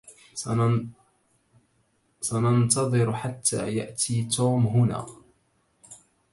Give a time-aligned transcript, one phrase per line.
[2.21, 5.05] سننتظر حتى يأتي توم هنا.